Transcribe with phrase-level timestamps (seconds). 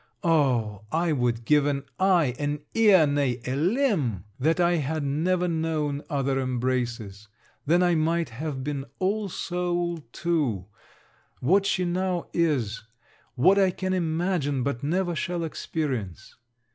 [0.23, 5.47] Oh, I would give an eye, an ear, nay a limb, that I had never
[5.47, 7.27] known other embraces!
[7.67, 10.65] Then I might have been all soul too:
[11.39, 12.81] what she now is,
[13.35, 16.35] what I can imagine but never shall experience.